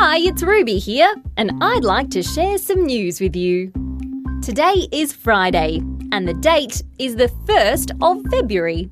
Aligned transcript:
Hi, 0.00 0.18
it's 0.18 0.44
Ruby 0.44 0.78
here, 0.78 1.12
and 1.36 1.60
I'd 1.60 1.82
like 1.82 2.08
to 2.10 2.22
share 2.22 2.56
some 2.58 2.86
news 2.86 3.20
with 3.20 3.34
you. 3.34 3.72
Today 4.44 4.86
is 4.92 5.12
Friday, 5.12 5.82
and 6.12 6.26
the 6.28 6.34
date 6.34 6.84
is 7.00 7.16
the 7.16 7.26
1st 7.46 7.98
of 8.00 8.24
February. 8.30 8.88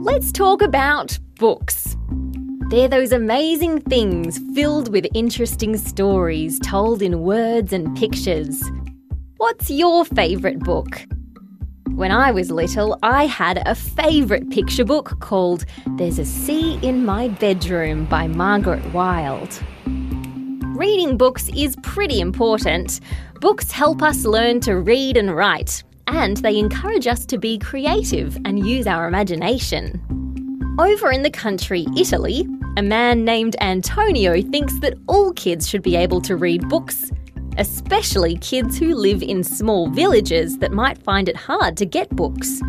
Let's 0.00 0.32
talk 0.32 0.60
about 0.60 1.16
books. 1.38 1.96
They're 2.68 2.88
those 2.88 3.12
amazing 3.12 3.82
things 3.82 4.40
filled 4.56 4.90
with 4.90 5.06
interesting 5.14 5.76
stories 5.76 6.58
told 6.58 7.00
in 7.00 7.20
words 7.20 7.72
and 7.72 7.96
pictures. 7.96 8.60
What's 9.36 9.70
your 9.70 10.04
favourite 10.04 10.58
book? 10.58 11.06
When 11.94 12.10
I 12.10 12.32
was 12.32 12.50
little, 12.50 12.98
I 13.04 13.26
had 13.26 13.62
a 13.68 13.76
favourite 13.76 14.50
picture 14.50 14.84
book 14.84 15.20
called 15.20 15.64
There's 15.96 16.18
a 16.18 16.24
Sea 16.24 16.80
in 16.82 17.04
My 17.04 17.28
Bedroom 17.28 18.06
by 18.06 18.26
Margaret 18.26 18.84
Wild. 18.92 19.62
Reading 20.74 21.16
books 21.16 21.48
is 21.56 21.76
pretty 21.84 22.18
important. 22.18 22.98
Books 23.40 23.70
help 23.70 24.02
us 24.02 24.24
learn 24.24 24.58
to 24.62 24.80
read 24.80 25.16
and 25.16 25.32
write, 25.32 25.84
and 26.08 26.38
they 26.38 26.58
encourage 26.58 27.06
us 27.06 27.24
to 27.26 27.38
be 27.38 27.58
creative 27.58 28.36
and 28.44 28.66
use 28.66 28.88
our 28.88 29.06
imagination. 29.06 30.02
Over 30.80 31.12
in 31.12 31.22
the 31.22 31.30
country 31.30 31.86
Italy, 31.96 32.48
a 32.76 32.82
man 32.82 33.24
named 33.24 33.54
Antonio 33.60 34.42
thinks 34.42 34.76
that 34.80 34.98
all 35.06 35.32
kids 35.34 35.68
should 35.68 35.82
be 35.82 35.94
able 35.94 36.20
to 36.22 36.34
read 36.34 36.68
books, 36.68 37.12
especially 37.56 38.36
kids 38.38 38.76
who 38.76 38.96
live 38.96 39.22
in 39.22 39.44
small 39.44 39.88
villages 39.90 40.58
that 40.58 40.72
might 40.72 40.98
find 40.98 41.28
it 41.28 41.36
hard 41.36 41.76
to 41.76 41.86
get 41.86 42.10
books. 42.16 42.60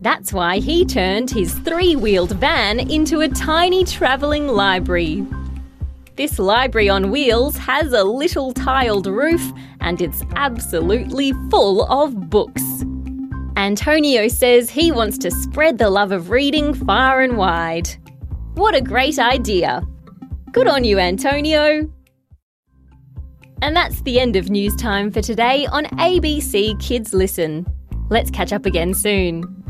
That's 0.00 0.32
why 0.32 0.60
he 0.60 0.86
turned 0.86 1.30
his 1.30 1.52
three 1.52 1.94
wheeled 1.94 2.32
van 2.32 2.80
into 2.80 3.20
a 3.20 3.28
tiny 3.28 3.84
travelling 3.84 4.48
library. 4.48 5.26
This 6.16 6.38
library 6.38 6.88
on 6.88 7.10
wheels 7.10 7.56
has 7.56 7.92
a 7.92 8.04
little 8.04 8.52
tiled 8.52 9.08
roof 9.08 9.42
and 9.80 10.00
it's 10.00 10.22
absolutely 10.36 11.32
full 11.50 11.82
of 11.90 12.30
books. 12.30 12.62
Antonio 13.56 14.28
says 14.28 14.70
he 14.70 14.92
wants 14.92 15.18
to 15.18 15.30
spread 15.32 15.78
the 15.78 15.90
love 15.90 16.12
of 16.12 16.30
reading 16.30 16.72
far 16.72 17.22
and 17.22 17.36
wide. 17.36 17.88
What 18.54 18.76
a 18.76 18.80
great 18.80 19.18
idea! 19.18 19.82
Good 20.52 20.68
on 20.68 20.84
you, 20.84 21.00
Antonio! 21.00 21.90
And 23.60 23.74
that's 23.74 24.00
the 24.02 24.20
end 24.20 24.36
of 24.36 24.50
news 24.50 24.76
time 24.76 25.10
for 25.10 25.20
today 25.20 25.66
on 25.66 25.86
ABC 25.98 26.80
Kids 26.80 27.12
Listen. 27.12 27.66
Let's 28.08 28.30
catch 28.30 28.52
up 28.52 28.66
again 28.66 28.94
soon. 28.94 29.63